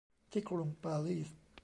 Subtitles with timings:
[0.31, 1.29] ที่กรุงปารีส